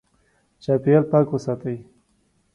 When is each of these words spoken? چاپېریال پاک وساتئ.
چاپېریال 0.63 1.03
پاک 1.11 1.27
وساتئ. 1.31 1.77